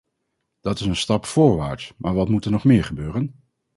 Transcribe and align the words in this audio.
Dat 0.61 0.79
is 0.79 0.85
een 0.85 0.95
stap 0.95 1.25
voorwaarts, 1.25 1.93
maar 1.97 2.13
wat 2.13 2.29
moet 2.29 2.45
er 2.45 2.51
nog 2.51 2.63
meer 2.63 2.83
gebeuren? 2.83 3.41